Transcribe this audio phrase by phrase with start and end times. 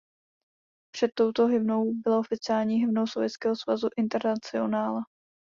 [0.95, 5.01] Před touto hymnou byla oficiální hymnou Sovětského svazu Internacionála.